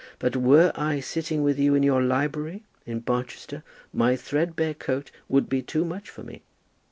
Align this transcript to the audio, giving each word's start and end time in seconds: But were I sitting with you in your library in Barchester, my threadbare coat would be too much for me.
But 0.17 0.35
were 0.35 0.71
I 0.73 0.99
sitting 0.99 1.43
with 1.43 1.59
you 1.59 1.75
in 1.75 1.83
your 1.83 2.01
library 2.01 2.63
in 2.87 3.01
Barchester, 3.01 3.61
my 3.93 4.15
threadbare 4.15 4.73
coat 4.73 5.11
would 5.29 5.47
be 5.47 5.61
too 5.61 5.85
much 5.85 6.09
for 6.09 6.23
me. 6.23 6.41